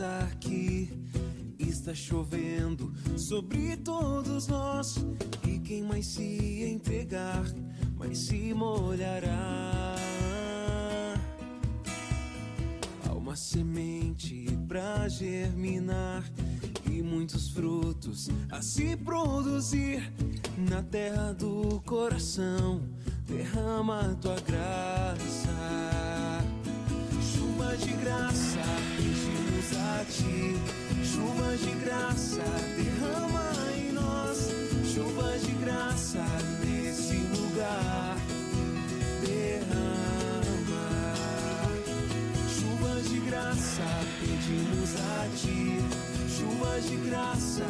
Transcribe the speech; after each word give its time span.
graça 0.00 0.30
que 0.40 0.88
está 1.58 1.94
chovendo 1.94 2.90
sobre 3.18 3.76
todos 3.76 4.48
nós. 4.48 4.96
E 5.46 5.58
quem 5.58 5.82
mais 5.82 6.06
se 6.06 6.64
entregar, 6.64 7.44
mais 7.98 8.16
se 8.18 8.54
molhará. 8.54 9.94
Há 13.06 13.12
uma 13.12 13.36
semente 13.36 14.46
pra 14.66 15.06
germinar 15.06 16.24
e 16.90 17.02
muitos 17.02 17.50
frutos 17.50 18.30
a 18.50 18.62
se 18.62 18.96
produzir 18.96 20.10
na 20.70 20.82
terra 20.82 21.32
do 21.32 21.80
coração. 21.84 22.80
Derrama 23.26 24.16
tua 24.20 24.40
graça, 24.40 25.50
chuva 27.20 27.76
de 27.76 27.92
graça, 27.92 28.60
pedimos 29.70 29.76
a 29.76 30.04
ti. 30.04 30.56
Chuva 31.04 31.56
de 31.56 31.70
graça, 31.84 32.42
derrama 32.76 33.52
em 33.76 33.92
nós. 33.92 34.50
Chuva 34.92 35.38
de 35.38 35.52
graça 35.52 36.24
nesse 36.64 37.16
lugar, 37.16 38.16
derrama. 39.24 39.94
Chuva 42.48 43.00
de 43.02 43.20
graça, 43.20 43.84
pedimos 44.20 44.94
a 44.96 45.28
ti. 45.36 45.78
Chuva 46.28 46.80
de 46.80 46.96
graça, 47.08 47.66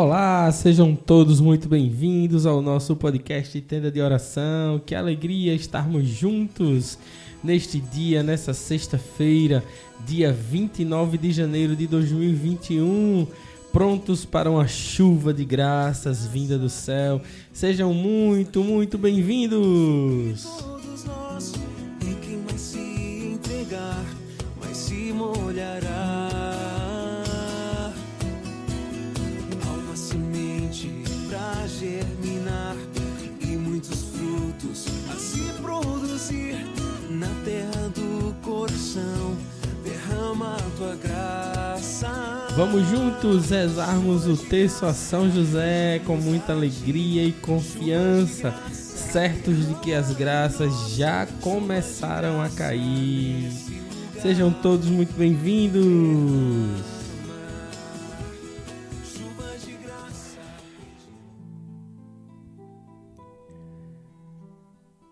Olá, 0.00 0.48
sejam 0.52 0.94
todos 0.94 1.40
muito 1.40 1.68
bem-vindos 1.68 2.46
ao 2.46 2.62
nosso 2.62 2.94
podcast 2.94 3.60
Tenda 3.62 3.90
de 3.90 4.00
Oração. 4.00 4.80
Que 4.86 4.94
alegria 4.94 5.52
estarmos 5.52 6.06
juntos 6.06 6.96
neste 7.42 7.80
dia, 7.80 8.22
nessa 8.22 8.54
sexta-feira, 8.54 9.60
dia 10.06 10.32
29 10.32 11.18
de 11.18 11.32
janeiro 11.32 11.74
de 11.74 11.88
2021. 11.88 13.26
Prontos 13.72 14.24
para 14.24 14.48
uma 14.48 14.68
chuva 14.68 15.34
de 15.34 15.44
graças 15.44 16.28
vinda 16.28 16.56
do 16.56 16.68
céu. 16.68 17.20
Sejam 17.52 17.92
muito, 17.92 18.62
muito 18.62 18.96
bem-vindos. 18.96 20.44
todos 20.44 21.04
nós. 21.06 21.54
Quem 22.22 22.36
mais 22.48 22.60
se 22.60 22.78
entregar, 23.34 24.04
mais 24.60 24.76
se 24.76 25.12
molhará. 25.12 26.07
Tua 40.78 40.94
graça. 40.94 42.46
Vamos 42.56 42.86
juntos 42.88 43.50
rezarmos 43.50 44.28
o 44.28 44.36
texto 44.36 44.86
a 44.86 44.94
São 44.94 45.28
José 45.28 46.00
com 46.06 46.16
muita 46.16 46.52
alegria 46.52 47.24
e 47.24 47.32
confiança, 47.32 48.52
certos 48.70 49.66
de 49.66 49.74
que 49.80 49.92
as 49.92 50.14
graças 50.14 50.90
já 50.94 51.26
começaram 51.40 52.40
a 52.40 52.48
cair. 52.48 53.50
Sejam 54.22 54.52
todos 54.52 54.88
muito 54.88 55.12
bem-vindos. 55.18 55.82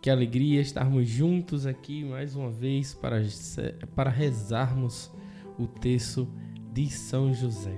Que 0.00 0.10
alegria 0.10 0.60
estarmos 0.60 1.08
juntos 1.08 1.66
aqui 1.66 2.04
mais 2.04 2.36
uma 2.36 2.52
vez 2.52 2.94
para, 2.94 3.20
para 3.96 4.08
rezarmos 4.08 5.10
o 5.58 5.66
texto 5.66 6.28
de 6.72 6.90
São 6.90 7.32
José. 7.32 7.76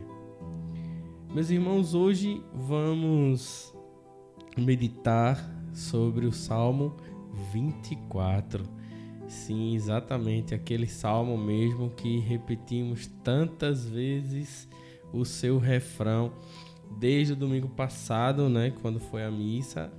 Meus 1.32 1.50
irmãos, 1.50 1.94
hoje 1.94 2.42
vamos 2.52 3.74
meditar 4.56 5.38
sobre 5.72 6.26
o 6.26 6.32
Salmo 6.32 6.96
24. 7.52 8.64
Sim, 9.28 9.74
exatamente 9.74 10.54
aquele 10.54 10.86
salmo 10.86 11.36
mesmo 11.36 11.90
que 11.90 12.18
repetimos 12.18 13.06
tantas 13.22 13.86
vezes 13.86 14.68
o 15.12 15.24
seu 15.24 15.58
refrão 15.58 16.32
desde 16.98 17.34
o 17.34 17.36
domingo 17.36 17.68
passado, 17.68 18.48
né, 18.48 18.72
quando 18.80 18.98
foi 18.98 19.22
a 19.22 19.30
missa, 19.30 19.92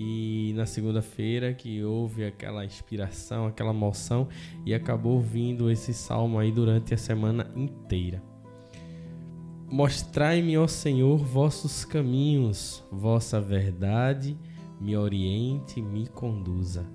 e 0.00 0.52
na 0.54 0.64
segunda-feira 0.64 1.52
que 1.52 1.82
houve 1.82 2.24
aquela 2.24 2.64
inspiração, 2.64 3.48
aquela 3.48 3.72
moção 3.72 4.28
e 4.64 4.72
acabou 4.72 5.20
vindo 5.20 5.68
esse 5.68 5.92
salmo 5.92 6.38
aí 6.38 6.52
durante 6.52 6.94
a 6.94 6.96
semana 6.96 7.50
inteira. 7.56 8.22
Mostrai-me, 9.68 10.56
ó 10.56 10.68
Senhor, 10.68 11.18
vossos 11.18 11.84
caminhos, 11.84 12.84
vossa 12.92 13.40
verdade 13.40 14.38
me 14.80 14.96
oriente, 14.96 15.82
me 15.82 16.06
conduza. 16.06 16.86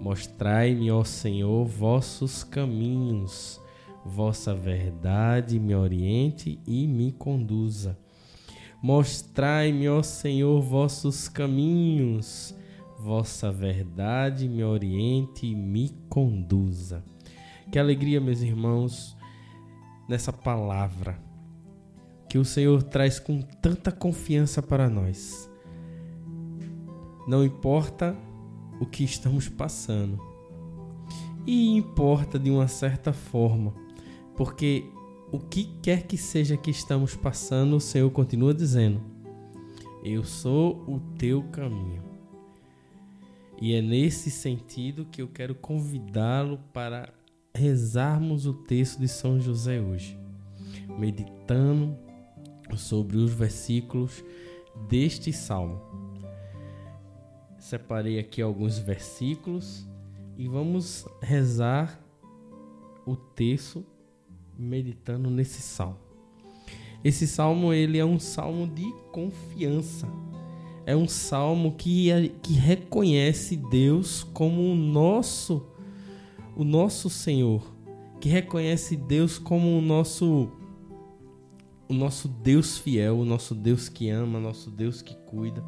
Mostrai-me, 0.00 0.90
ó 0.90 1.04
Senhor, 1.04 1.64
vossos 1.64 2.42
caminhos, 2.42 3.60
vossa 4.04 4.52
verdade 4.56 5.60
me 5.60 5.72
oriente 5.72 6.58
e 6.66 6.88
me 6.88 7.12
conduza. 7.12 7.96
Mostrai-me, 8.82 9.88
ó 9.88 10.02
Senhor, 10.02 10.60
vossos 10.62 11.28
caminhos, 11.28 12.54
vossa 12.98 13.52
verdade 13.52 14.48
me 14.48 14.64
oriente 14.64 15.46
e 15.46 15.54
me 15.54 15.90
conduza. 16.08 17.04
Que 17.70 17.78
alegria, 17.78 18.20
meus 18.20 18.40
irmãos, 18.40 19.16
nessa 20.08 20.32
palavra 20.32 21.18
que 22.28 22.38
o 22.38 22.44
Senhor 22.44 22.82
traz 22.82 23.18
com 23.18 23.40
tanta 23.40 23.92
confiança 23.92 24.62
para 24.62 24.88
nós. 24.88 25.50
Não 27.26 27.44
importa 27.44 28.16
o 28.80 28.86
que 28.86 29.04
estamos 29.04 29.48
passando, 29.48 30.18
e 31.46 31.76
importa 31.76 32.38
de 32.38 32.50
uma 32.50 32.68
certa 32.68 33.12
forma, 33.12 33.74
porque 34.36 34.84
o 35.32 35.38
que 35.38 35.64
quer 35.82 36.06
que 36.06 36.16
seja 36.16 36.56
que 36.56 36.70
estamos 36.70 37.14
passando, 37.14 37.76
o 37.76 37.80
Senhor 37.80 38.10
continua 38.10 38.52
dizendo: 38.52 39.00
Eu 40.04 40.24
sou 40.24 40.84
o 40.88 41.00
teu 41.16 41.42
caminho. 41.44 42.02
E 43.60 43.74
é 43.74 43.82
nesse 43.82 44.30
sentido 44.30 45.04
que 45.04 45.20
eu 45.20 45.28
quero 45.28 45.54
convidá-lo 45.54 46.58
para 46.72 47.12
rezarmos 47.54 48.46
o 48.46 48.54
texto 48.54 48.98
de 48.98 49.06
São 49.06 49.38
José 49.38 49.80
hoje, 49.80 50.18
meditando 50.98 51.96
sobre 52.76 53.18
os 53.18 53.32
versículos 53.32 54.24
deste 54.88 55.32
salmo. 55.32 55.80
Separei 57.58 58.18
aqui 58.18 58.40
alguns 58.40 58.78
versículos 58.78 59.86
e 60.38 60.48
vamos 60.48 61.06
rezar 61.20 62.00
o 63.04 63.14
texto 63.14 63.84
meditando 64.60 65.30
nesse 65.30 65.62
salmo. 65.62 65.96
Esse 67.02 67.26
salmo 67.26 67.72
ele 67.72 67.98
é 67.98 68.04
um 68.04 68.18
salmo 68.18 68.66
de 68.66 68.92
confiança. 69.10 70.06
É 70.84 70.94
um 70.94 71.08
salmo 71.08 71.72
que, 71.72 72.10
que 72.42 72.52
reconhece 72.52 73.56
Deus 73.56 74.22
como 74.22 74.72
o 74.72 74.74
nosso 74.74 75.66
o 76.56 76.64
nosso 76.64 77.08
Senhor, 77.08 77.74
que 78.20 78.28
reconhece 78.28 78.96
Deus 78.96 79.38
como 79.38 79.78
o 79.78 79.80
nosso 79.80 80.50
o 81.88 81.94
nosso 81.94 82.28
Deus 82.28 82.78
fiel, 82.78 83.18
o 83.18 83.24
nosso 83.24 83.54
Deus 83.54 83.88
que 83.88 84.10
ama, 84.10 84.38
o 84.38 84.42
nosso 84.42 84.70
Deus 84.70 85.00
que 85.00 85.14
cuida. 85.26 85.64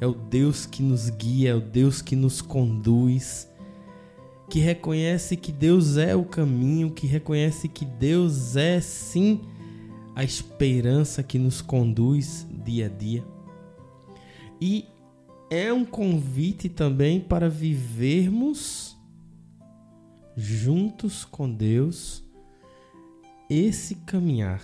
É 0.00 0.06
o 0.06 0.14
Deus 0.14 0.66
que 0.66 0.82
nos 0.82 1.08
guia, 1.10 1.50
é 1.50 1.54
o 1.54 1.60
Deus 1.60 2.02
que 2.02 2.14
nos 2.14 2.42
conduz 2.42 3.48
que 4.48 4.58
reconhece 4.58 5.36
que 5.36 5.50
Deus 5.50 5.96
é 5.96 6.14
o 6.14 6.24
caminho, 6.24 6.90
que 6.90 7.06
reconhece 7.06 7.68
que 7.68 7.84
Deus 7.84 8.56
é 8.56 8.80
sim 8.80 9.40
a 10.14 10.22
esperança 10.22 11.22
que 11.22 11.38
nos 11.38 11.60
conduz 11.60 12.46
dia 12.64 12.86
a 12.86 12.88
dia. 12.88 13.24
E 14.60 14.86
é 15.50 15.72
um 15.72 15.84
convite 15.84 16.68
também 16.68 17.20
para 17.20 17.48
vivermos 17.48 18.96
juntos 20.36 21.24
com 21.24 21.50
Deus 21.50 22.22
esse 23.48 23.96
caminhar. 23.96 24.62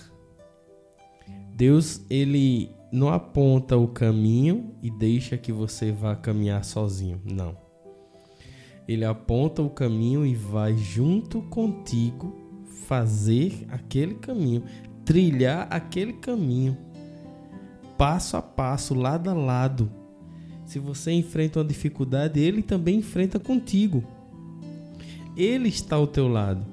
Deus, 1.55 2.05
ele 2.09 2.71
não 2.93 3.09
aponta 3.09 3.77
o 3.77 3.87
caminho 3.87 4.75
e 4.83 4.91
deixa 4.91 5.37
que 5.37 5.53
você 5.53 5.93
vá 5.93 6.17
caminhar 6.17 6.65
sozinho. 6.65 7.21
Não 7.25 7.70
ele 8.93 9.05
aponta 9.05 9.63
o 9.63 9.71
caminho 9.71 10.27
e 10.27 10.35
vai 10.35 10.77
junto 10.77 11.43
contigo 11.43 12.37
fazer 12.89 13.65
aquele 13.69 14.15
caminho, 14.15 14.65
trilhar 15.05 15.69
aquele 15.71 16.15
caminho. 16.15 16.77
passo 17.97 18.37
a 18.37 18.43
passo, 18.43 18.93
lado 18.93 19.31
a 19.31 19.33
lado. 19.33 19.93
Se 20.65 20.81
você 20.81 21.13
enfrenta 21.13 21.61
uma 21.61 21.65
dificuldade, 21.65 22.41
ele 22.41 22.63
também 22.63 22.99
enfrenta 22.99 23.39
contigo. 23.39 24.03
Ele 25.37 25.69
está 25.69 25.95
ao 25.95 26.09
teu 26.09 26.27
lado. 26.27 26.67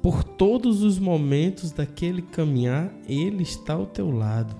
Por 0.00 0.24
todos 0.24 0.82
os 0.82 0.98
momentos 0.98 1.70
daquele 1.70 2.22
caminhar, 2.22 2.90
ele 3.06 3.42
está 3.42 3.74
ao 3.74 3.84
teu 3.84 4.10
lado. 4.10 4.56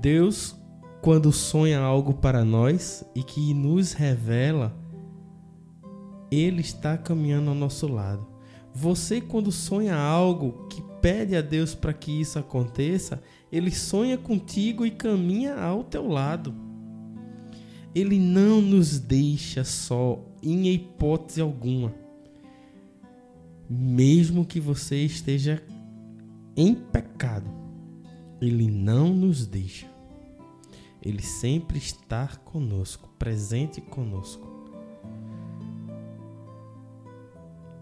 Deus, 0.00 0.56
quando 1.00 1.32
sonha 1.32 1.80
algo 1.80 2.14
para 2.14 2.44
nós 2.44 3.04
e 3.14 3.22
que 3.22 3.54
nos 3.54 3.92
revela, 3.92 4.76
ele 6.30 6.60
está 6.60 6.96
caminhando 6.98 7.50
ao 7.50 7.56
nosso 7.56 7.88
lado. 7.88 8.26
Você, 8.74 9.20
quando 9.20 9.50
sonha 9.50 9.96
algo 9.96 10.68
que 10.68 10.82
pede 11.00 11.34
a 11.34 11.40
Deus 11.40 11.74
para 11.74 11.92
que 11.92 12.20
isso 12.20 12.38
aconteça, 12.38 13.22
ele 13.50 13.70
sonha 13.70 14.16
contigo 14.18 14.84
e 14.84 14.90
caminha 14.90 15.56
ao 15.56 15.82
teu 15.82 16.06
lado. 16.06 16.54
Ele 17.94 18.18
não 18.18 18.60
nos 18.60 19.00
deixa 19.00 19.64
só, 19.64 20.22
em 20.42 20.68
hipótese 20.68 21.40
alguma. 21.40 21.92
Mesmo 23.68 24.44
que 24.44 24.60
você 24.60 25.04
esteja 25.04 25.62
em 26.56 26.74
pecado, 26.74 27.50
ele 28.40 28.70
não 28.70 29.12
nos 29.14 29.46
deixa. 29.46 29.89
Ele 31.02 31.22
sempre 31.22 31.78
está 31.78 32.26
conosco, 32.44 33.08
presente 33.18 33.80
conosco. 33.80 34.48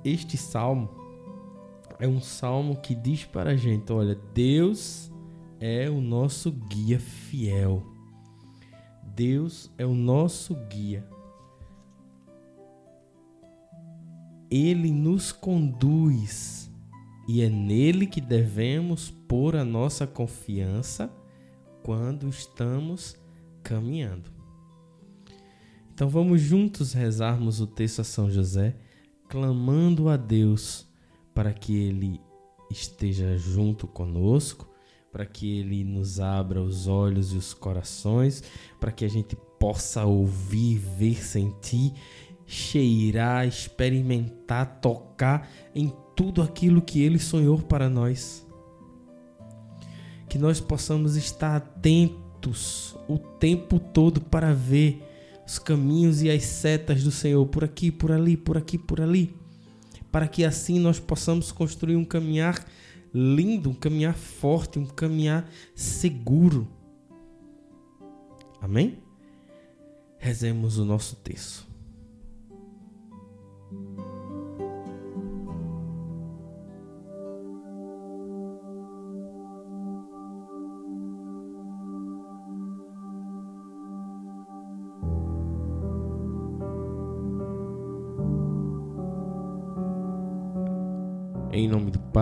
Este 0.05 0.37
salmo 0.37 0.89
é 1.99 2.07
um 2.07 2.21
salmo 2.21 2.77
que 2.81 2.95
diz 2.95 3.25
para 3.25 3.51
a 3.51 3.57
gente: 3.57 3.93
olha, 3.93 4.15
Deus 4.33 5.11
é 5.61 5.91
o 5.91 6.01
nosso 6.01 6.53
guia 6.53 7.01
fiel. 7.01 7.85
Deus 9.03 9.71
é 9.77 9.85
o 9.85 9.95
nosso 9.95 10.55
guia. 10.69 11.05
Ele 14.51 14.93
nos 14.93 15.33
conduz 15.33 16.71
e 17.29 17.43
é 17.43 17.49
nele 17.51 18.07
que 18.07 18.21
devemos 18.21 19.11
pôr 19.11 19.57
a 19.57 19.65
nossa 19.65 20.07
confiança 20.07 21.13
quando 21.89 22.29
estamos 22.29 23.17
caminhando. 23.63 24.31
Então 25.95 26.07
vamos 26.07 26.39
juntos 26.39 26.93
rezarmos 26.93 27.63
o 27.63 27.67
texto 27.67 28.01
a 28.01 28.05
São 28.05 28.31
José, 28.31 28.77
clamando 29.27 30.11
a 30.11 30.19
Deus 30.19 30.87
para 31.35 31.51
que 31.51 31.75
ele 31.75 32.21
esteja 32.71 33.39
junto 33.39 33.87
conosco, 33.87 34.69
para 35.11 35.25
que 35.25 35.61
ele 35.61 35.83
nos 35.83 36.21
abra 36.21 36.61
os 36.61 36.87
olhos 36.87 37.33
e 37.33 37.39
os 37.39 37.55
corações, 37.55 38.43
para 38.79 38.93
que 38.93 39.07
a 39.07 39.09
gente 39.09 39.35
possa 39.59 40.05
ouvir, 40.05 40.77
ver, 40.77 41.25
sentir, 41.25 41.95
cheirar, 42.45 43.49
experimentar, 43.49 44.79
tocar 44.83 45.51
em 45.75 45.91
tudo 46.15 46.43
aquilo 46.43 46.83
que 46.83 47.01
ele 47.01 47.19
sonhou 47.19 47.57
para 47.57 47.89
nós. 47.89 48.47
Que 50.29 50.39
nós 50.39 50.61
possamos 50.61 51.17
estar 51.17 51.57
atentos 51.57 52.97
o 53.09 53.19
tempo 53.19 53.79
todo 53.79 54.21
para 54.21 54.53
ver 54.53 55.03
os 55.47 55.59
caminhos 55.59 56.23
e 56.23 56.31
as 56.31 56.45
setas 56.45 57.03
do 57.03 57.11
Senhor 57.11 57.47
por 57.47 57.65
aqui, 57.65 57.91
por 57.91 58.13
ali, 58.13 58.37
por 58.37 58.57
aqui, 58.57 58.77
por 58.77 59.01
ali 59.01 59.35
para 60.11 60.27
que 60.27 60.45
assim 60.45 60.79
nós 60.79 60.99
possamos 60.99 61.53
construir 61.53 61.97
um 61.97 62.05
caminhar 62.05 62.65
lindo, 63.13 63.71
um 63.71 63.75
caminhar 63.75 64.15
forte, 64.15 64.79
um 64.79 64.87
caminhar 64.87 65.49
seguro. 65.75 66.69
Amém? 68.61 68.99
Rezemos 70.19 70.79
o 70.79 70.85
nosso 70.85 71.17
texto. 71.17 71.68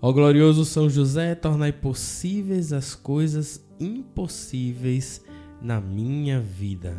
Ó 0.00 0.12
glorioso 0.12 0.64
São 0.64 0.88
José, 0.88 1.34
tornai 1.34 1.72
possíveis 1.72 2.72
as 2.72 2.94
coisas 2.94 3.66
impossíveis 3.80 5.24
na 5.60 5.80
minha 5.80 6.40
vida. 6.40 6.96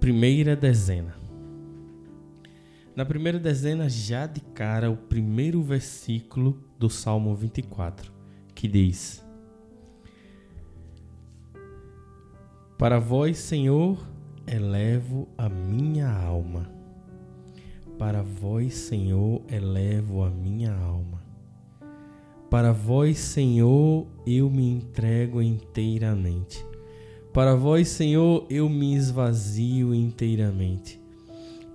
Primeira 0.00 0.56
dezena. 0.56 1.14
Na 2.96 3.04
primeira 3.04 3.38
dezena, 3.38 3.88
já 3.88 4.26
de 4.26 4.40
cara, 4.40 4.90
o 4.90 4.96
primeiro 4.96 5.62
versículo 5.62 6.58
do 6.76 6.90
Salmo 6.90 7.32
24, 7.36 8.12
que 8.56 8.66
diz: 8.66 9.24
Para 12.76 12.98
vós, 12.98 13.38
Senhor, 13.38 14.04
elevo 14.44 15.28
a 15.38 15.48
minha 15.48 16.10
alma 16.10 16.77
para 17.98 18.22
vós, 18.22 18.74
Senhor, 18.74 19.42
elevo 19.50 20.22
a 20.22 20.30
minha 20.30 20.72
alma. 20.72 21.20
Para 22.48 22.72
vós, 22.72 23.18
Senhor, 23.18 24.06
eu 24.24 24.48
me 24.48 24.70
entrego 24.70 25.42
inteiramente. 25.42 26.64
Para 27.32 27.56
vós, 27.56 27.88
Senhor, 27.88 28.46
eu 28.48 28.68
me 28.68 28.94
esvazio 28.94 29.92
inteiramente. 29.92 31.00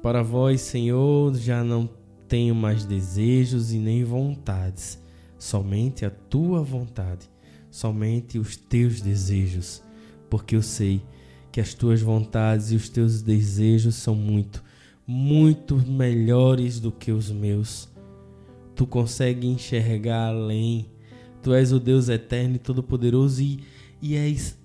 Para 0.01 0.24
vós, 0.24 0.62
Senhor, 0.62 1.36
já 1.36 1.62
não 1.62 1.89
tenho 2.27 2.56
mais 2.56 2.86
desejos 2.86 3.74
e 3.74 3.77
nem 3.77 4.03
vontades, 4.06 5.00
somente 5.38 6.06
a 6.06 6.10
tua 6.10 6.63
vontade, 6.63 7.30
somente 7.70 8.39
os 8.39 8.56
teus 8.56 9.01
desejos, 9.01 9.84
porque 10.30 10.56
eu 10.56 10.62
sei 10.62 11.01
que 11.51 11.60
as 11.60 11.74
tuas 11.74 12.01
vontades 12.01 12.72
e 12.72 12.75
os 12.75 12.88
teus 12.88 13.22
desejos 13.22 13.96
são 13.96 14.15
muito 14.15 14.63
muito 15.05 15.75
melhores 15.77 16.79
do 16.79 16.91
que 16.91 17.12
os 17.12 17.31
meus. 17.31 17.89
Tu 18.75 18.88
consegue 18.88 19.48
enxergar 19.48 20.29
além, 20.29 20.88
Tu 21.43 21.53
és 21.53 21.74
o 21.74 21.79
Deus 21.79 22.07
eterno 22.07 22.55
e 22.55 22.60
todo-poderoso 22.60 23.41
e, 23.41 23.62
e 24.01 24.15
és 24.15 24.57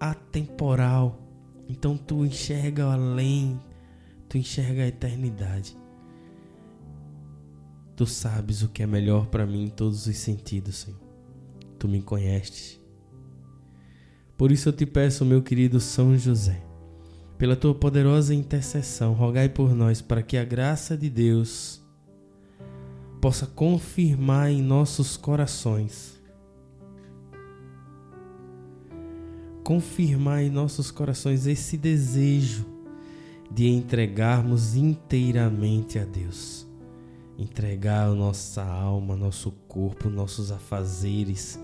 atemporal. 0.00 1.20
Então 1.68 1.96
tu 1.96 2.26
enxerga 2.26 2.92
além, 2.92 3.58
tu 4.28 4.36
enxerga 4.36 4.82
a 4.82 4.88
eternidade. 4.88 5.76
Tu 7.94 8.04
sabes 8.04 8.62
o 8.62 8.68
que 8.68 8.82
é 8.82 8.86
melhor 8.86 9.26
para 9.26 9.46
mim 9.46 9.66
em 9.66 9.70
todos 9.70 10.08
os 10.08 10.16
sentidos, 10.16 10.74
Senhor. 10.78 10.98
Tu 11.78 11.86
me 11.86 12.02
conheces. 12.02 12.80
Por 14.36 14.50
isso 14.50 14.70
eu 14.70 14.72
te 14.72 14.84
peço, 14.84 15.24
meu 15.24 15.40
querido 15.40 15.78
São 15.78 16.18
José, 16.18 16.60
pela 17.36 17.56
tua 17.56 17.74
poderosa 17.74 18.34
intercessão, 18.34 19.12
rogai 19.12 19.48
por 19.48 19.74
nós 19.74 20.00
para 20.00 20.22
que 20.22 20.36
a 20.36 20.44
graça 20.44 20.96
de 20.96 21.10
Deus 21.10 21.82
possa 23.20 23.46
confirmar 23.46 24.50
em 24.50 24.62
nossos 24.62 25.16
corações, 25.16 26.20
confirmar 29.64 30.42
em 30.42 30.50
nossos 30.50 30.90
corações 30.90 31.46
esse 31.46 31.76
desejo 31.76 32.66
de 33.50 33.68
entregarmos 33.68 34.76
inteiramente 34.76 35.98
a 35.98 36.04
Deus, 36.04 36.66
entregar 37.38 38.08
a 38.08 38.14
nossa 38.14 38.62
alma, 38.62 39.16
nosso 39.16 39.50
corpo, 39.66 40.10
nossos 40.10 40.52
afazeres, 40.52 41.58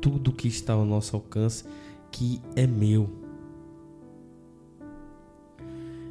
tudo 0.00 0.32
que 0.32 0.48
está 0.48 0.72
ao 0.72 0.84
nosso 0.84 1.16
alcance, 1.16 1.64
que 2.10 2.40
é 2.56 2.66
meu. 2.66 3.27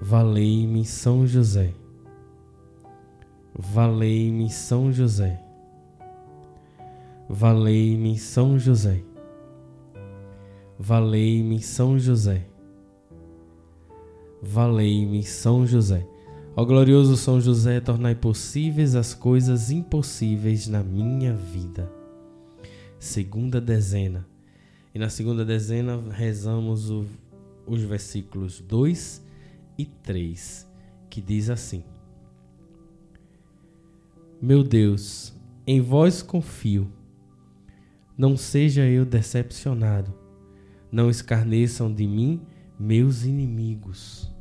Valei-me 0.00 0.84
São 0.84 1.26
José. 1.26 1.74
Valei-me 3.52 4.48
São 4.48 4.92
José. 4.92 5.42
Valei-me 7.28 8.16
São 8.16 8.60
José. 8.60 9.02
Valei-me 10.78 11.60
São 11.60 11.98
José. 11.98 12.46
Valei-me 14.40 15.24
São 15.24 15.66
José. 15.66 16.06
Ó 16.54 16.64
glorioso 16.64 17.16
São 17.16 17.40
José, 17.40 17.80
tornai 17.80 18.14
possíveis 18.14 18.94
as 18.94 19.12
coisas 19.12 19.72
impossíveis 19.72 20.68
na 20.68 20.80
minha 20.80 21.34
vida. 21.34 21.90
Segunda 23.00 23.60
dezena. 23.60 24.24
E 24.94 24.98
na 24.98 25.08
segunda 25.08 25.44
dezena 25.44 26.00
rezamos 26.12 26.88
o, 26.88 27.04
os 27.66 27.82
versículos 27.82 28.60
2 28.60 29.26
e 29.78 29.86
3, 29.86 30.68
que 31.08 31.22
diz 31.22 31.48
assim: 31.48 31.84
meu 34.40 34.62
Deus, 34.62 35.34
em 35.66 35.80
vós 35.80 36.22
confio. 36.22 36.88
Não 38.16 38.36
seja 38.36 38.86
eu 38.86 39.04
decepcionado. 39.04 40.14
Não 40.92 41.10
escarneçam 41.10 41.92
de 41.92 42.06
mim 42.06 42.40
meus 42.78 43.24
inimigos. 43.24 44.32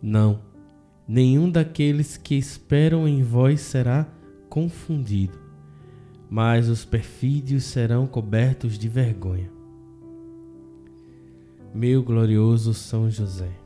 Não, 0.00 0.40
nenhum 1.06 1.50
daqueles 1.50 2.16
que 2.16 2.36
esperam 2.36 3.08
em 3.08 3.24
vós 3.24 3.60
será 3.60 4.06
confundido, 4.48 5.38
mas 6.30 6.68
os 6.68 6.84
perfídios 6.84 7.64
serão 7.64 8.06
cobertos 8.06 8.78
de 8.78 8.88
vergonha. 8.88 9.59
Meu 11.72 12.02
glorioso 12.02 12.74
São 12.74 13.10
José. 13.10 13.60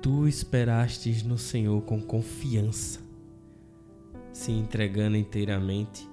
tu 0.00 0.26
esperastes 0.26 1.22
no 1.22 1.36
Senhor 1.36 1.82
com 1.82 2.00
confiança, 2.00 3.00
se 4.32 4.52
entregando 4.52 5.16
inteiramente, 5.16 6.08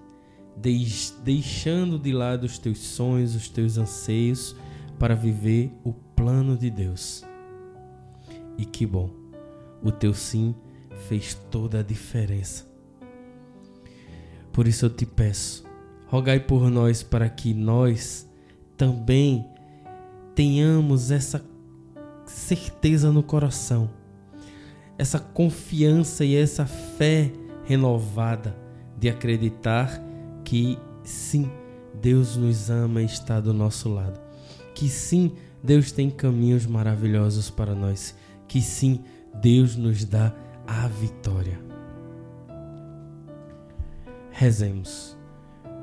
deixando 1.23 1.99
de 1.99 2.11
lado 2.11 2.45
os 2.45 2.57
teus 2.57 2.79
sonhos, 2.79 3.35
os 3.35 3.49
teus 3.49 3.77
anseios, 3.77 4.55
para 4.97 5.15
viver 5.15 5.71
o 5.83 5.93
plano 5.93 6.57
de 6.57 6.69
Deus. 6.69 7.23
E 8.57 8.65
que 8.65 8.85
bom, 8.85 9.09
o 9.83 9.91
teu 9.91 10.13
sim 10.13 10.55
fez 11.07 11.35
toda 11.51 11.79
a 11.79 11.83
diferença. 11.83 12.65
Por 14.51 14.67
isso 14.67 14.85
eu 14.85 14.89
te 14.89 15.05
peço, 15.05 15.64
rogai 16.15 16.39
por 16.39 16.69
nós 16.69 17.03
para 17.03 17.27
que 17.27 17.53
nós 17.53 18.25
também 18.77 19.45
tenhamos 20.33 21.11
essa 21.11 21.43
certeza 22.25 23.11
no 23.11 23.21
coração, 23.21 23.89
essa 24.97 25.19
confiança 25.19 26.23
e 26.23 26.33
essa 26.33 26.65
fé 26.65 27.33
renovada 27.65 28.55
de 28.97 29.09
acreditar 29.09 30.01
que 30.45 30.79
sim, 31.03 31.51
Deus 32.01 32.37
nos 32.37 32.69
ama 32.69 33.01
e 33.01 33.05
está 33.05 33.41
do 33.41 33.53
nosso 33.53 33.89
lado. 33.89 34.17
Que 34.73 34.87
sim, 34.87 35.33
Deus 35.61 35.91
tem 35.91 36.09
caminhos 36.09 36.65
maravilhosos 36.65 37.49
para 37.49 37.75
nós. 37.75 38.15
Que 38.47 38.61
sim, 38.61 39.03
Deus 39.41 39.75
nos 39.75 40.05
dá 40.05 40.33
a 40.65 40.87
vitória. 40.87 41.59
Rezemos. 44.31 45.14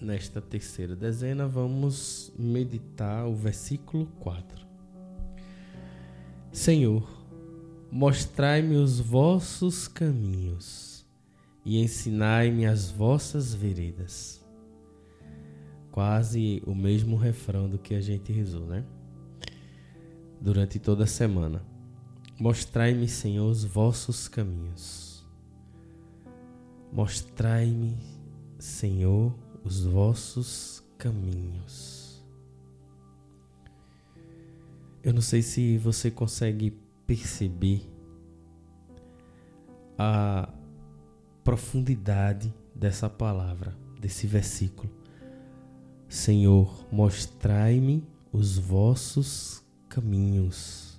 Nesta 0.00 0.40
terceira 0.40 0.94
dezena, 0.94 1.46
vamos 1.46 2.32
meditar 2.38 3.26
o 3.26 3.34
versículo 3.34 4.06
4. 4.20 4.66
Senhor, 6.52 7.18
Mostrai-me 7.90 8.76
os 8.76 9.00
vossos 9.00 9.88
caminhos 9.88 11.06
e 11.64 11.80
ensinai-me 11.80 12.66
as 12.66 12.90
vossas 12.90 13.54
veredas. 13.54 14.44
Quase 15.90 16.62
o 16.66 16.74
mesmo 16.74 17.16
refrão 17.16 17.66
do 17.66 17.78
que 17.78 17.94
a 17.94 18.00
gente 18.02 18.30
rezou, 18.30 18.66
né? 18.66 18.84
Durante 20.38 20.78
toda 20.78 21.04
a 21.04 21.06
semana. 21.06 21.62
Mostrai-me, 22.38 23.08
Senhor, 23.08 23.50
os 23.50 23.64
vossos 23.64 24.28
caminhos. 24.28 25.26
Mostrai-me, 26.92 27.96
Senhor, 28.58 29.34
os 29.68 29.84
vossos 29.84 30.82
caminhos. 30.96 32.24
Eu 35.02 35.12
não 35.12 35.20
sei 35.20 35.42
se 35.42 35.76
você 35.76 36.10
consegue 36.10 36.74
perceber 37.06 37.82
a 39.98 40.48
profundidade 41.44 42.52
dessa 42.74 43.10
palavra, 43.10 43.76
desse 44.00 44.26
versículo. 44.26 44.90
Senhor, 46.08 46.86
mostrai-me 46.90 48.02
os 48.32 48.56
vossos 48.56 49.62
caminhos. 49.86 50.98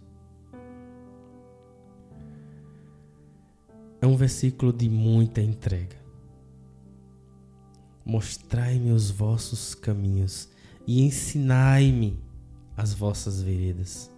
É 4.00 4.06
um 4.06 4.16
versículo 4.16 4.72
de 4.72 4.88
muita 4.88 5.42
entrega. 5.42 5.99
Mostrai-me 8.10 8.92
os 8.92 9.12
vossos 9.12 9.76
caminhos 9.76 10.50
e 10.88 11.04
ensinai-me 11.04 12.18
as 12.76 12.92
vossas 12.92 13.40
veredas. 13.40 14.10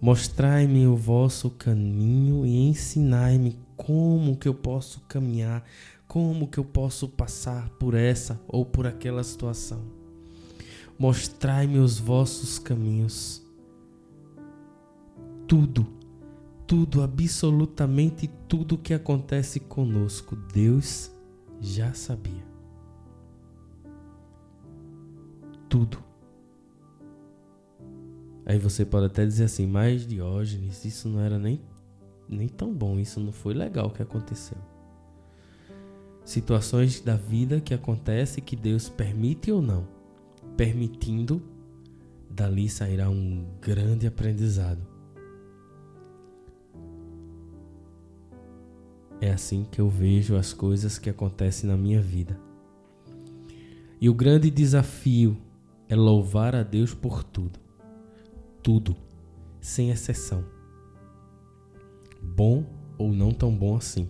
Mostrai-me 0.00 0.86
o 0.86 0.96
vosso 0.96 1.50
caminho 1.50 2.46
e 2.46 2.56
ensinai-me 2.70 3.58
como 3.76 4.38
que 4.38 4.48
eu 4.48 4.54
posso 4.54 5.02
caminhar, 5.02 5.62
como 6.08 6.48
que 6.48 6.56
eu 6.56 6.64
posso 6.64 7.10
passar 7.10 7.68
por 7.78 7.92
essa 7.92 8.40
ou 8.48 8.64
por 8.64 8.86
aquela 8.86 9.22
situação. 9.22 9.82
Mostrai-me 10.98 11.78
os 11.78 11.98
vossos 11.98 12.58
caminhos. 12.58 13.42
Tudo, 15.46 15.86
tudo, 16.66 17.02
absolutamente 17.02 18.30
tudo 18.48 18.78
que 18.78 18.94
acontece 18.94 19.60
conosco, 19.60 20.34
Deus 20.54 21.12
já 21.60 21.92
sabia. 21.92 22.51
Tudo. 25.72 25.96
Aí 28.44 28.58
você 28.58 28.84
pode 28.84 29.06
até 29.06 29.24
dizer 29.24 29.44
assim, 29.44 29.66
mas 29.66 30.06
Diógenes, 30.06 30.84
isso 30.84 31.08
não 31.08 31.18
era 31.18 31.38
nem, 31.38 31.62
nem 32.28 32.46
tão 32.46 32.74
bom, 32.74 33.00
isso 33.00 33.18
não 33.18 33.32
foi 33.32 33.54
legal 33.54 33.88
que 33.88 34.02
aconteceu. 34.02 34.58
Situações 36.26 37.00
da 37.00 37.16
vida 37.16 37.58
que 37.58 37.72
acontecem 37.72 38.44
que 38.44 38.54
Deus 38.54 38.90
permite 38.90 39.50
ou 39.50 39.62
não. 39.62 39.88
Permitindo, 40.58 41.42
dali 42.28 42.68
sairá 42.68 43.08
um 43.08 43.42
grande 43.58 44.06
aprendizado. 44.06 44.86
É 49.22 49.32
assim 49.32 49.64
que 49.64 49.80
eu 49.80 49.88
vejo 49.88 50.36
as 50.36 50.52
coisas 50.52 50.98
que 50.98 51.08
acontecem 51.08 51.66
na 51.66 51.78
minha 51.78 52.02
vida. 52.02 52.38
E 53.98 54.10
o 54.10 54.12
grande 54.12 54.50
desafio 54.50 55.34
é 55.92 55.96
louvar 55.96 56.54
a 56.54 56.62
Deus 56.62 56.94
por 56.94 57.22
tudo 57.22 57.62
tudo, 58.62 58.96
sem 59.60 59.90
exceção. 59.90 60.44
Bom 62.22 62.64
ou 62.96 63.12
não 63.12 63.32
tão 63.32 63.54
bom 63.54 63.76
assim, 63.76 64.08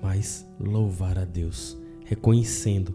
mas 0.00 0.46
louvar 0.60 1.18
a 1.18 1.24
Deus, 1.24 1.78
reconhecendo. 2.04 2.94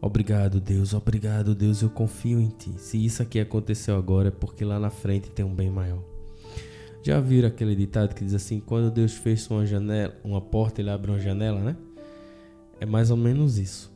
Obrigado, 0.00 0.60
Deus, 0.60 0.94
obrigado, 0.94 1.54
Deus, 1.54 1.82
eu 1.82 1.90
confio 1.90 2.40
em 2.40 2.48
Ti. 2.48 2.72
Se 2.78 3.04
isso 3.04 3.20
aqui 3.22 3.40
aconteceu 3.40 3.96
agora 3.96 4.28
é 4.28 4.30
porque 4.30 4.64
lá 4.64 4.78
na 4.78 4.90
frente 4.90 5.30
tem 5.30 5.44
um 5.44 5.54
bem 5.54 5.68
maior. 5.68 6.02
Já 7.02 7.18
viram 7.20 7.48
aquele 7.48 7.74
ditado 7.74 8.14
que 8.14 8.24
diz 8.24 8.34
assim: 8.34 8.60
quando 8.60 8.90
Deus 8.90 9.14
fez 9.14 9.50
uma 9.50 9.66
janela, 9.66 10.14
uma 10.22 10.40
porta, 10.40 10.80
ele 10.80 10.90
abre 10.90 11.10
uma 11.10 11.18
janela, 11.18 11.60
né? 11.60 11.76
É 12.78 12.86
mais 12.86 13.10
ou 13.10 13.16
menos 13.16 13.58
isso. 13.58 13.89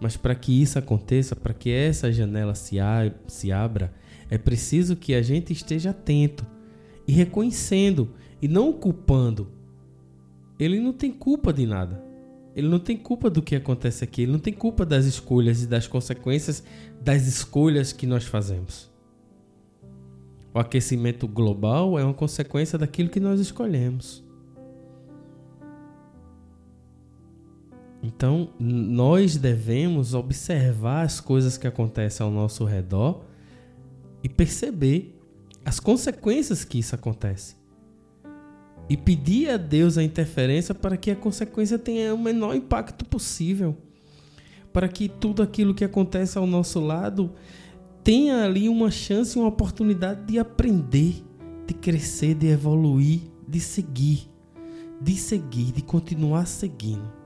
Mas 0.00 0.16
para 0.16 0.34
que 0.34 0.60
isso 0.60 0.78
aconteça, 0.78 1.34
para 1.34 1.54
que 1.54 1.70
essa 1.70 2.12
janela 2.12 2.54
se, 2.54 2.76
se 3.26 3.50
abra, 3.50 3.92
é 4.30 4.36
preciso 4.36 4.96
que 4.96 5.14
a 5.14 5.22
gente 5.22 5.52
esteja 5.52 5.90
atento 5.90 6.46
e 7.06 7.12
reconhecendo 7.12 8.10
e 8.40 8.48
não 8.48 8.72
culpando. 8.72 9.48
Ele 10.58 10.80
não 10.80 10.92
tem 10.92 11.10
culpa 11.12 11.52
de 11.52 11.66
nada. 11.66 12.04
Ele 12.54 12.68
não 12.68 12.78
tem 12.78 12.96
culpa 12.96 13.28
do 13.28 13.42
que 13.42 13.54
acontece 13.54 14.02
aqui. 14.02 14.22
Ele 14.22 14.32
não 14.32 14.38
tem 14.38 14.52
culpa 14.52 14.84
das 14.84 15.04
escolhas 15.04 15.62
e 15.62 15.66
das 15.66 15.86
consequências 15.86 16.64
das 17.02 17.26
escolhas 17.26 17.92
que 17.92 18.06
nós 18.06 18.24
fazemos. 18.24 18.90
O 20.54 20.58
aquecimento 20.58 21.28
global 21.28 21.98
é 21.98 22.04
uma 22.04 22.14
consequência 22.14 22.78
daquilo 22.78 23.10
que 23.10 23.20
nós 23.20 23.38
escolhemos. 23.40 24.25
Então, 28.06 28.50
nós 28.56 29.36
devemos 29.36 30.14
observar 30.14 31.02
as 31.02 31.20
coisas 31.20 31.58
que 31.58 31.66
acontecem 31.66 32.24
ao 32.24 32.30
nosso 32.30 32.64
redor 32.64 33.24
e 34.22 34.28
perceber 34.28 35.18
as 35.64 35.80
consequências 35.80 36.64
que 36.64 36.78
isso 36.78 36.94
acontece. 36.94 37.56
E 38.88 38.96
pedir 38.96 39.50
a 39.50 39.56
Deus 39.56 39.98
a 39.98 40.04
interferência 40.04 40.72
para 40.72 40.96
que 40.96 41.10
a 41.10 41.16
consequência 41.16 41.80
tenha 41.80 42.14
o 42.14 42.18
menor 42.18 42.54
impacto 42.54 43.04
possível. 43.04 43.76
Para 44.72 44.86
que 44.86 45.08
tudo 45.08 45.42
aquilo 45.42 45.74
que 45.74 45.84
acontece 45.84 46.38
ao 46.38 46.46
nosso 46.46 46.78
lado 46.78 47.32
tenha 48.04 48.44
ali 48.44 48.68
uma 48.68 48.88
chance, 48.88 49.36
uma 49.36 49.48
oportunidade 49.48 50.24
de 50.26 50.38
aprender, 50.38 51.24
de 51.66 51.74
crescer, 51.74 52.34
de 52.34 52.46
evoluir, 52.46 53.22
de 53.48 53.58
seguir, 53.58 54.30
de 55.00 55.16
seguir, 55.16 55.72
de 55.72 55.82
continuar 55.82 56.46
seguindo. 56.46 57.25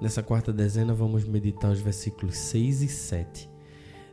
Nessa 0.00 0.22
quarta 0.22 0.52
dezena 0.52 0.94
vamos 0.94 1.24
meditar 1.24 1.70
os 1.70 1.80
versículos 1.80 2.36
6 2.36 2.82
e 2.82 2.88
7. 2.88 3.50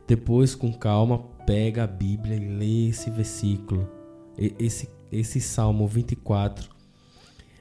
Depois, 0.06 0.54
com 0.54 0.72
calma, 0.72 1.18
pega 1.46 1.84
a 1.84 1.86
Bíblia 1.86 2.36
e 2.36 2.58
lê 2.58 2.88
esse 2.88 3.10
versículo, 3.10 3.88
esse 4.36 4.88
esse 5.10 5.40
Salmo 5.40 5.86
24, 5.86 6.70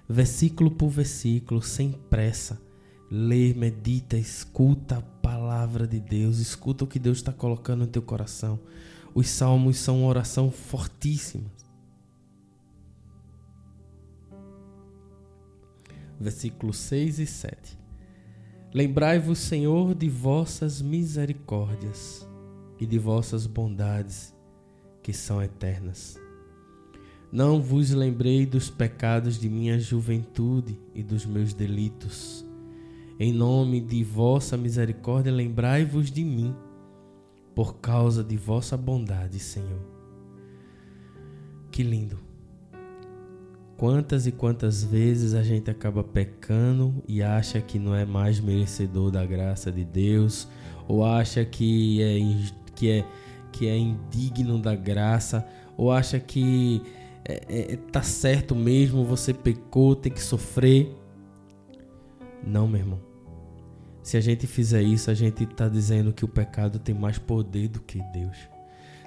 versículo 0.08 0.72
por 0.72 0.90
versículo, 0.90 1.62
sem 1.62 1.92
pressa. 1.92 2.62
Lê, 3.10 3.54
medita, 3.54 4.18
escuta 4.18 4.98
a 4.98 5.02
palavra 5.02 5.88
de 5.88 6.00
Deus, 6.00 6.40
escuta 6.40 6.84
o 6.84 6.88
que 6.88 7.00
Deus 7.00 7.20
está 7.20 7.32
colocando 7.32 7.82
no 7.82 7.88
teu 7.88 8.02
coração. 8.02 8.60
Os 9.16 9.30
salmos 9.30 9.78
são 9.78 10.02
uma 10.02 10.10
oração 10.10 10.52
fortíssima. 10.52 11.50
Versículos 16.20 16.78
6 16.78 17.20
e 17.20 17.26
7. 17.26 17.77
Lembrai-vos, 18.74 19.40
Senhor, 19.40 19.96
de 19.96 20.10
vossas 20.10 20.82
misericórdias 20.82 22.28
e 22.80 22.86
de 22.86 23.00
vossas 23.00 23.48
bondades 23.48 24.36
que 25.02 25.14
são 25.14 25.42
eternas 25.42 26.20
não 27.32 27.62
vos 27.62 27.92
lembrei 27.92 28.46
dos 28.46 28.70
pecados 28.70 29.38
de 29.38 29.50
minha 29.50 29.78
juventude 29.78 30.80
e 30.96 31.04
dos 31.04 31.26
meus 31.26 31.54
delitos. 31.54 32.46
Em 33.20 33.34
nome 33.34 33.82
de 33.82 34.04
vossa 34.04 34.56
misericórdia, 34.56 35.32
lembrai-vos 35.32 36.10
de 36.10 36.24
mim, 36.24 36.56
por 37.54 37.76
causa 37.80 38.24
de 38.24 38.38
vossa 38.38 38.78
bondade, 38.78 39.40
Senhor. 39.40 39.82
Que 41.70 41.84
lindo! 41.84 42.27
Quantas 43.78 44.26
e 44.26 44.32
quantas 44.32 44.84
vezes 44.84 45.36
a 45.36 45.44
gente 45.44 45.70
acaba 45.70 46.04
pecando 46.04 47.04
e 47.08 47.22
acha 47.22 47.62
que 47.62 47.78
não 47.78 47.94
é 47.94 48.06
mais 48.06 48.40
merecedor 48.40 49.12
da 49.12 49.24
graça 49.24 49.72
de 49.72 49.86
Deus, 49.86 50.48
ou 50.88 51.06
acha 51.06 51.46
que 51.46 52.02
é, 52.02 52.74
que 52.76 52.90
é, 52.90 53.06
que 53.52 53.68
é 53.68 53.78
indigno 53.78 54.58
da 54.58 54.76
graça, 54.76 55.48
ou 55.78 55.92
acha 55.92 56.20
que 56.20 56.82
é, 57.24 57.74
é, 57.74 57.76
tá 57.92 58.02
certo 58.02 58.56
mesmo, 58.56 59.06
você 59.06 59.32
pecou, 59.32 59.96
tem 59.96 60.12
que 60.12 60.24
sofrer. 60.24 60.92
Não, 62.44 62.68
meu 62.68 62.80
irmão. 62.80 63.00
Se 64.02 64.18
a 64.18 64.22
gente 64.22 64.48
fizer 64.48 64.82
isso, 64.82 65.12
a 65.12 65.14
gente 65.14 65.44
está 65.44 65.68
dizendo 65.70 66.12
que 66.12 66.26
o 66.26 66.28
pecado 66.28 66.80
tem 66.80 66.96
mais 66.96 67.20
poder 67.20 67.68
do 67.68 67.82
que 67.82 68.02
Deus. 68.12 68.38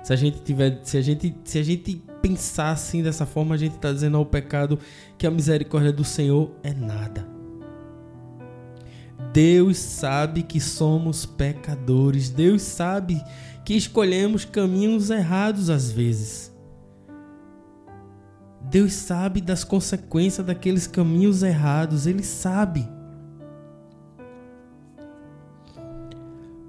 Se 0.03 0.13
a 0.13 0.17
gente 0.17 0.41
tiver, 0.41 0.81
se 0.83 0.97
a 0.97 1.03
gente, 1.03 1.35
se 1.45 1.59
a 1.59 1.63
gente 1.63 2.03
pensar 2.23 2.71
assim 2.71 3.03
dessa 3.03 3.27
forma, 3.27 3.55
a 3.55 3.59
gente 3.59 3.77
está 3.77 3.93
dizendo 3.93 4.17
ao 4.17 4.27
pecado 4.27 4.79
que 5.19 5.27
a 5.27 5.31
misericórdia 5.31 5.93
do 5.93 6.05
Senhor 6.05 6.51
é 6.63 6.73
nada. 6.73 7.27
Deus 9.33 9.79
sabe 9.79 10.43
que 10.43 10.61
somos 10.61 11.25
pecadores. 11.25 12.31
Deus 12.31 12.63
sabe 12.63 13.23
que 13.65 13.75
escolhemos 13.75 14.45
caminhos 14.45 15.11
errados 15.11 15.71
às 15.71 15.91
vezes. 15.91 16.51
Deus 18.63 18.93
sabe 18.93 19.41
das 19.41 19.65
consequências 19.65 20.47
daqueles 20.47 20.87
caminhos 20.87 21.43
errados. 21.43 22.07
Ele 22.07 22.23
sabe. 22.23 22.89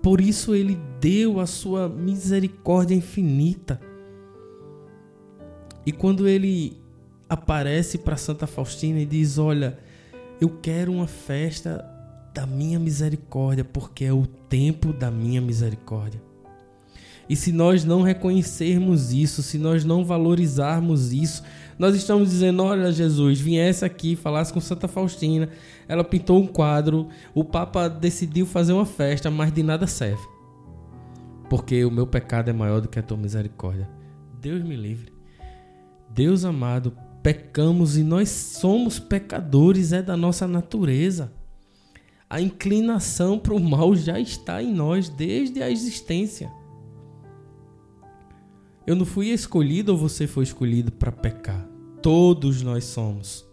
Por 0.01 0.19
isso 0.19 0.55
ele 0.55 0.77
deu 0.99 1.39
a 1.39 1.45
sua 1.45 1.87
misericórdia 1.87 2.95
infinita. 2.95 3.79
E 5.85 5.91
quando 5.91 6.27
ele 6.27 6.77
aparece 7.29 7.97
para 7.97 8.17
Santa 8.17 8.47
Faustina 8.47 8.99
e 8.99 9.05
diz: 9.05 9.37
Olha, 9.37 9.77
eu 10.39 10.49
quero 10.61 10.91
uma 10.91 11.07
festa 11.07 11.85
da 12.33 12.45
minha 12.45 12.79
misericórdia, 12.79 13.63
porque 13.63 14.05
é 14.05 14.13
o 14.13 14.25
tempo 14.25 14.91
da 14.93 15.11
minha 15.11 15.41
misericórdia. 15.41 16.21
E 17.31 17.35
se 17.37 17.53
nós 17.53 17.85
não 17.85 18.01
reconhecermos 18.01 19.13
isso, 19.13 19.41
se 19.41 19.57
nós 19.57 19.85
não 19.85 20.03
valorizarmos 20.03 21.13
isso, 21.13 21.41
nós 21.79 21.95
estamos 21.95 22.29
dizendo: 22.29 22.61
olha, 22.61 22.91
Jesus, 22.91 23.39
viesse 23.39 23.85
aqui, 23.85 24.17
falasse 24.17 24.51
com 24.51 24.59
Santa 24.59 24.85
Faustina, 24.85 25.47
ela 25.87 26.03
pintou 26.03 26.37
um 26.41 26.45
quadro, 26.45 27.07
o 27.33 27.45
Papa 27.45 27.87
decidiu 27.87 28.45
fazer 28.45 28.73
uma 28.73 28.85
festa, 28.85 29.31
mas 29.31 29.53
de 29.53 29.63
nada 29.63 29.87
serve. 29.87 30.21
Porque 31.49 31.85
o 31.85 31.89
meu 31.89 32.05
pecado 32.05 32.49
é 32.49 32.53
maior 32.53 32.81
do 32.81 32.89
que 32.89 32.99
a 32.99 33.01
tua 33.01 33.15
misericórdia. 33.15 33.89
Deus 34.41 34.61
me 34.61 34.75
livre. 34.75 35.13
Deus 36.09 36.43
amado, 36.43 36.97
pecamos 37.23 37.95
e 37.95 38.03
nós 38.03 38.27
somos 38.27 38.99
pecadores, 38.99 39.93
é 39.93 40.01
da 40.01 40.17
nossa 40.17 40.49
natureza. 40.49 41.31
A 42.29 42.41
inclinação 42.41 43.39
para 43.39 43.53
o 43.53 43.59
mal 43.59 43.95
já 43.95 44.19
está 44.19 44.61
em 44.61 44.73
nós 44.73 45.07
desde 45.07 45.63
a 45.63 45.71
existência. 45.71 46.51
Eu 48.91 48.95
não 48.97 49.05
fui 49.05 49.29
escolhido 49.29 49.93
ou 49.93 49.97
você 49.97 50.27
foi 50.27 50.43
escolhido 50.43 50.91
para 50.91 51.13
pecar. 51.13 51.65
Todos 52.01 52.61
nós 52.61 52.83
somos. 52.83 53.47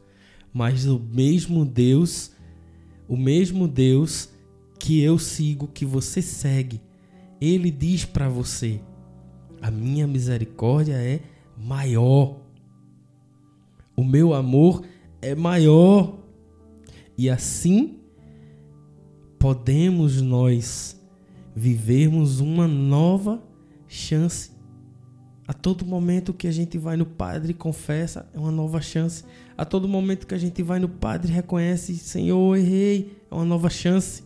Mas 0.53 0.85
o 0.85 0.98
mesmo 0.98 1.64
Deus, 1.64 2.33
o 3.07 3.16
mesmo 3.16 3.68
Deus 3.68 4.31
que 4.81 5.01
eu 5.01 5.16
sigo, 5.16 5.68
que 5.68 5.87
você 5.87 6.20
segue, 6.20 6.81
ele 7.40 7.70
diz 7.70 8.05
para 8.05 8.29
você: 8.29 8.81
a 9.62 9.70
minha 9.70 10.09
misericórdia 10.09 10.94
é 10.94 11.20
maior. 11.57 12.40
O 13.94 14.03
meu 14.03 14.35
amor 14.35 14.85
é 15.22 15.37
maior. 15.37 16.18
E 17.16 17.31
assim 17.31 18.01
podemos 19.38 20.20
nós 20.20 21.01
vivermos 21.55 22.40
uma 22.40 22.66
nova 22.66 23.40
chance 23.87 24.57
a 25.48 25.54
todo 25.54 25.87
momento 25.87 26.34
que 26.34 26.46
a 26.46 26.50
gente 26.52 26.76
vai 26.76 26.94
no 26.94 27.06
Padre 27.06 27.54
confessa, 27.54 28.28
é 28.34 28.38
uma 28.38 28.52
nova 28.52 28.82
chance. 28.82 29.24
A 29.56 29.64
todo 29.64 29.88
momento 29.88 30.26
que 30.26 30.34
a 30.34 30.38
gente 30.38 30.62
vai 30.62 30.78
no 30.78 30.90
Padre 30.90 31.32
reconhece, 31.32 31.96
Senhor, 31.96 32.54
errei, 32.54 33.18
é 33.30 33.34
uma 33.34 33.46
nova 33.46 33.70
chance. 33.70 34.22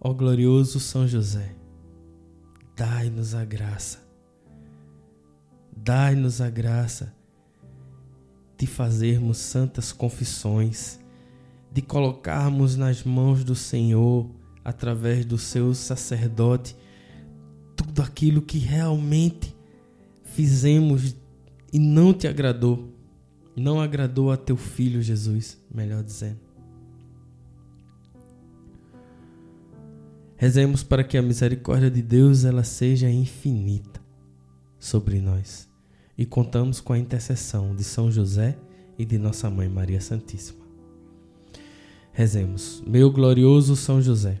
Ó 0.00 0.12
glorioso 0.12 0.80
São 0.80 1.06
José, 1.06 1.54
dai-nos 2.74 3.32
a 3.32 3.44
graça, 3.44 4.00
dai-nos 5.76 6.40
a 6.40 6.50
graça 6.50 7.14
de 8.58 8.66
fazermos 8.66 9.38
santas 9.38 9.92
confissões, 9.92 10.98
de 11.70 11.80
colocarmos 11.80 12.74
nas 12.74 13.04
mãos 13.04 13.44
do 13.44 13.54
Senhor 13.54 14.39
através 14.64 15.24
do 15.24 15.38
seu 15.38 15.74
sacerdote, 15.74 16.76
tudo 17.76 18.02
aquilo 18.02 18.42
que 18.42 18.58
realmente 18.58 19.54
fizemos 20.24 21.16
e 21.72 21.78
não 21.78 22.12
te 22.12 22.26
agradou, 22.26 22.92
não 23.56 23.80
agradou 23.80 24.30
a 24.30 24.36
teu 24.36 24.56
filho 24.56 25.02
Jesus, 25.02 25.58
melhor 25.72 26.02
dizendo. 26.02 26.38
Rezemos 30.36 30.82
para 30.82 31.04
que 31.04 31.18
a 31.18 31.22
misericórdia 31.22 31.90
de 31.90 32.00
Deus 32.00 32.44
ela 32.44 32.64
seja 32.64 33.10
infinita 33.10 34.00
sobre 34.78 35.20
nós 35.20 35.68
e 36.16 36.24
contamos 36.24 36.80
com 36.80 36.94
a 36.94 36.98
intercessão 36.98 37.74
de 37.74 37.84
São 37.84 38.10
José 38.10 38.56
e 38.98 39.04
de 39.04 39.18
nossa 39.18 39.50
mãe 39.50 39.68
Maria 39.68 40.00
Santíssima. 40.00 40.60
Rezemos, 42.12 42.82
meu 42.86 43.10
glorioso 43.10 43.76
São 43.76 44.00
José 44.00 44.40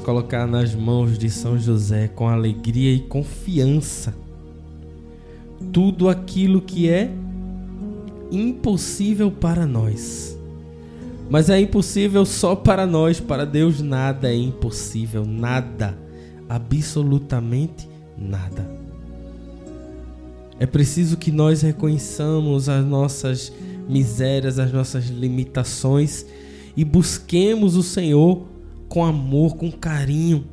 Colocar 0.00 0.46
nas 0.46 0.74
mãos 0.74 1.16
de 1.18 1.30
São 1.30 1.58
José 1.58 2.08
com 2.08 2.28
alegria 2.28 2.92
e 2.92 3.00
confiança 3.00 4.14
tudo 5.72 6.08
aquilo 6.08 6.60
que 6.60 6.88
é 6.88 7.10
impossível 8.30 9.30
para 9.30 9.66
nós. 9.66 10.36
Mas 11.28 11.48
é 11.48 11.60
impossível 11.60 12.24
só 12.24 12.56
para 12.56 12.86
nós, 12.86 13.20
para 13.20 13.44
Deus 13.44 13.80
nada 13.80 14.28
é 14.32 14.36
impossível, 14.36 15.24
nada, 15.24 15.96
absolutamente 16.48 17.88
nada. 18.18 18.68
É 20.58 20.66
preciso 20.66 21.16
que 21.16 21.30
nós 21.30 21.62
reconheçamos 21.62 22.68
as 22.68 22.84
nossas 22.84 23.52
misérias, 23.88 24.58
as 24.58 24.72
nossas 24.72 25.06
limitações 25.06 26.26
e 26.76 26.84
busquemos 26.84 27.76
o 27.76 27.82
Senhor 27.82 28.49
com 28.90 29.04
amor, 29.04 29.56
com 29.56 29.70
carinho, 29.70 30.44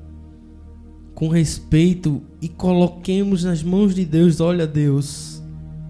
com 1.16 1.28
respeito 1.28 2.22
e 2.40 2.48
coloquemos 2.48 3.44
nas 3.44 3.64
mãos 3.64 3.96
de 3.96 4.06
Deus, 4.06 4.40
olha 4.40 4.68
Deus, 4.68 5.44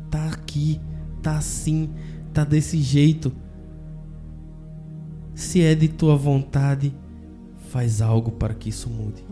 tá 0.09 0.29
aqui, 0.29 0.79
tá 1.21 1.37
assim, 1.37 1.89
tá 2.33 2.45
desse 2.45 2.81
jeito. 2.81 3.33
Se 5.35 5.61
é 5.61 5.75
de 5.75 5.89
tua 5.89 6.15
vontade, 6.15 6.95
faz 7.69 8.01
algo 8.01 8.31
para 8.31 8.53
que 8.53 8.69
isso 8.69 8.89
mude. 8.89 9.25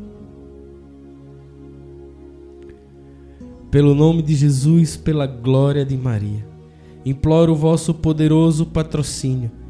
Pelo 3.71 3.95
nome 3.95 4.21
de 4.21 4.35
Jesus, 4.35 4.97
pela 4.97 5.25
glória 5.25 5.85
de 5.85 5.95
Maria, 5.95 6.45
imploro 7.05 7.53
o 7.53 7.55
vosso 7.55 7.93
poderoso 7.93 8.65
patrocínio 8.65 9.64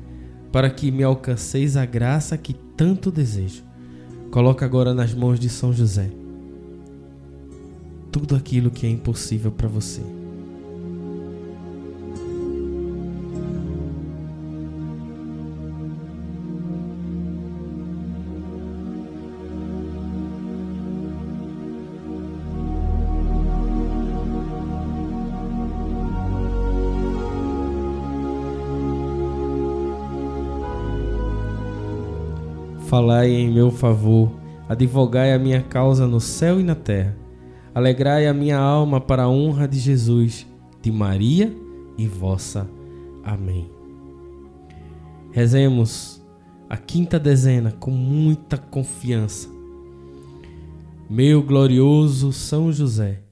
para 0.56 0.70
que 0.70 0.90
me 0.90 1.04
alcanceis 1.04 1.76
a 1.76 1.86
graça 1.86 2.38
que 2.38 2.54
tanto 2.54 3.12
desejo 3.12 3.62
Coloca 4.32 4.64
agora 4.64 4.94
nas 4.94 5.14
mãos 5.14 5.38
de 5.38 5.50
São 5.50 5.74
José 5.74 6.10
tudo 8.10 8.38
aquilo 8.38 8.72
que 8.72 8.88
é 8.88 8.90
impossível 8.90 9.52
para 9.52 9.68
você. 9.68 10.02
Falai 32.88 33.32
em 33.32 33.52
meu 33.52 33.72
favor, 33.72 34.32
advogai 34.70 35.34
a 35.34 35.40
minha 35.40 35.60
causa 35.60 36.06
no 36.06 36.20
céu 36.20 36.60
e 36.60 36.64
na 36.64 36.76
terra. 36.76 37.18
Alegrai 37.74 38.28
a 38.28 38.34
minha 38.34 38.60
alma 38.60 39.02
para 39.02 39.24
a 39.24 39.30
honra 39.30 39.68
de 39.68 39.80
Jesus, 39.80 40.46
de 40.84 40.92
Maria 40.92 41.52
e 41.98 42.08
vossa. 42.08 42.70
Amém. 43.24 43.68
Rezemos 45.32 46.24
a 46.70 46.78
quinta 46.78 47.20
dezena 47.20 47.72
com 47.72 47.90
muita 47.90 48.56
confiança. 48.56 49.50
Meu 51.10 51.42
glorioso 51.42 52.32
São 52.32 52.72
José, 52.72 53.24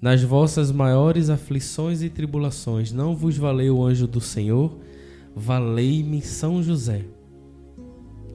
nas 0.00 0.22
vossas 0.22 0.70
maiores 0.70 1.30
aflições 1.30 2.00
e 2.00 2.08
tribulações, 2.08 2.92
não 2.92 3.16
vos 3.16 3.36
valeu 3.36 3.78
o 3.78 3.84
anjo 3.84 4.06
do 4.06 4.20
Senhor? 4.20 4.78
Valei-me 5.34 6.22
São 6.22 6.62
José. 6.62 7.04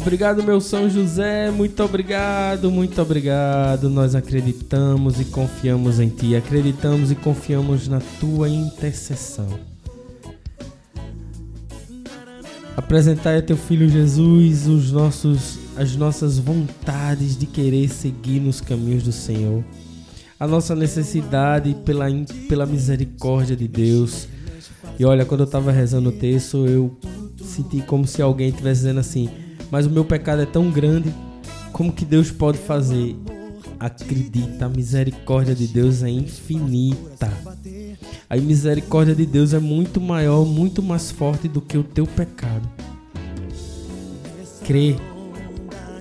Obrigado, 0.00 0.42
meu 0.42 0.62
São 0.62 0.88
José. 0.88 1.50
Muito 1.50 1.82
obrigado, 1.84 2.70
muito 2.70 3.02
obrigado. 3.02 3.90
Nós 3.90 4.14
acreditamos 4.14 5.20
e 5.20 5.26
confiamos 5.26 6.00
em 6.00 6.08
Ti. 6.08 6.34
Acreditamos 6.34 7.12
e 7.12 7.14
confiamos 7.14 7.86
na 7.86 8.00
Tua 8.18 8.48
intercessão. 8.48 9.46
Apresentai 12.74 13.38
a 13.38 13.42
Teu 13.42 13.58
Filho 13.58 13.90
Jesus 13.90 14.66
os 14.66 14.90
nossos, 14.90 15.58
as 15.76 15.94
nossas 15.94 16.38
vontades 16.38 17.36
de 17.36 17.44
querer 17.44 17.90
seguir 17.90 18.40
nos 18.40 18.58
caminhos 18.58 19.02
do 19.02 19.12
Senhor. 19.12 19.62
A 20.40 20.46
nossa 20.46 20.74
necessidade 20.74 21.76
pela, 21.84 22.06
pela 22.48 22.64
misericórdia 22.64 23.54
de 23.54 23.68
Deus. 23.68 24.26
E 24.98 25.04
olha, 25.04 25.26
quando 25.26 25.40
eu 25.40 25.46
estava 25.46 25.70
rezando 25.70 26.08
o 26.08 26.12
texto, 26.12 26.66
eu 26.66 26.98
senti 27.44 27.82
como 27.82 28.06
se 28.06 28.22
alguém 28.22 28.48
estivesse 28.48 28.80
dizendo 28.80 29.00
assim 29.00 29.28
mas 29.70 29.86
o 29.86 29.90
meu 29.90 30.04
pecado 30.04 30.42
é 30.42 30.46
tão 30.46 30.70
grande, 30.70 31.14
como 31.72 31.92
que 31.92 32.04
Deus 32.04 32.30
pode 32.30 32.58
fazer? 32.58 33.16
Acredita, 33.78 34.66
a 34.66 34.68
misericórdia 34.68 35.54
de 35.54 35.66
Deus 35.66 36.02
é 36.02 36.10
infinita. 36.10 37.32
A 38.28 38.36
misericórdia 38.36 39.14
de 39.14 39.24
Deus 39.24 39.54
é 39.54 39.58
muito 39.58 40.00
maior, 40.00 40.44
muito 40.44 40.82
mais 40.82 41.10
forte 41.10 41.48
do 41.48 41.60
que 41.60 41.78
o 41.78 41.82
teu 41.82 42.06
pecado. 42.06 42.68
Crê 44.66 44.96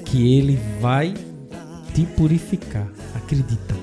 que 0.04 0.36
Ele 0.36 0.60
vai 0.82 1.14
te 1.94 2.06
purificar. 2.06 2.88
Acredita. 3.16 3.76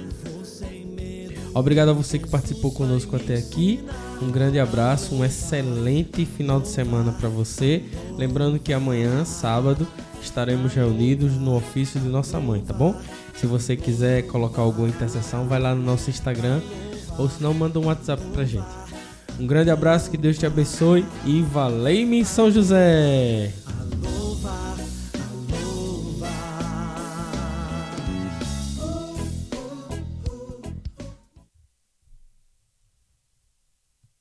Obrigado 1.54 1.88
a 1.88 1.94
você 1.94 2.18
que 2.18 2.28
participou 2.28 2.70
conosco 2.70 3.16
até 3.16 3.36
aqui. 3.36 3.82
Um 4.20 4.30
grande 4.30 4.58
abraço, 4.58 5.14
um 5.14 5.24
excelente 5.24 6.24
final 6.24 6.60
de 6.60 6.68
semana 6.68 7.12
para 7.12 7.28
você. 7.28 7.84
Lembrando 8.16 8.58
que 8.58 8.72
amanhã, 8.72 9.24
sábado, 9.24 9.86
estaremos 10.22 10.72
reunidos 10.72 11.32
no 11.32 11.56
ofício 11.56 12.00
de 12.00 12.08
nossa 12.08 12.40
mãe, 12.40 12.60
tá 12.60 12.72
bom? 12.72 12.94
Se 13.34 13.46
você 13.46 13.76
quiser 13.76 14.22
colocar 14.22 14.62
alguma 14.62 14.88
intercessão, 14.88 15.46
vai 15.46 15.60
lá 15.60 15.74
no 15.74 15.82
nosso 15.82 16.08
Instagram 16.08 16.60
ou 17.18 17.28
se 17.28 17.42
não, 17.42 17.54
manda 17.54 17.78
um 17.78 17.86
WhatsApp 17.86 18.22
pra 18.32 18.44
gente. 18.44 18.66
Um 19.38 19.46
grande 19.46 19.70
abraço, 19.70 20.10
que 20.10 20.16
Deus 20.16 20.38
te 20.38 20.46
abençoe 20.46 21.04
e 21.24 21.42
valei-me 21.42 22.24
São 22.24 22.50
José! 22.50 23.52